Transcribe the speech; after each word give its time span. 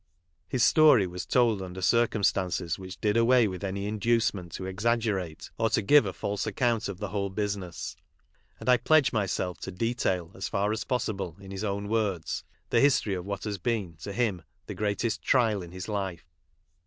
His 0.47 0.63
story 0.63 1.05
was 1.05 1.27
told 1.27 1.61
under 1.61 1.79
circumstances 1.79 2.79
which 2.79 2.99
did 2.99 3.15
away 3.15 3.47
with 3.47 3.63
any 3.63 3.85
inducement 3.85 4.51
to 4.53 4.65
exaggerate 4.65 5.51
or 5.59 5.69
give 5.69 6.07
a 6.07 6.11
false 6.11 6.47
account 6.47 6.87
of 6.89 6.97
the 6.97 7.09
whole 7.09 7.29
business; 7.29 7.95
and 8.59 8.67
I 8.67 8.77
pledge 8.77 9.13
myself 9.13 9.59
to 9.59 9.71
detail, 9.71 10.31
as 10.33 10.49
far 10.49 10.71
as 10.71 10.85
possible 10.85 11.37
in 11.39 11.51
his 11.51 11.63
own 11.63 11.87
words, 11.87 12.43
the 12.71 12.81
history 12.81 13.13
of 13.13 13.27
what 13.27 13.43
has 13.43 13.59
been, 13.59 13.95
to 13.97 14.11
him, 14.11 14.41
the 14.65 14.73
greatest 14.73 15.21
trial 15.21 15.61
in 15.61 15.71
his 15.71 15.87
life. 15.87 16.25